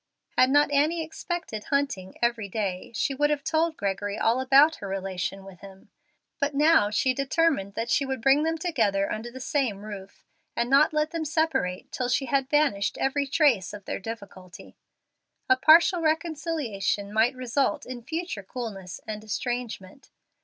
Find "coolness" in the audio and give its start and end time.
18.41-19.01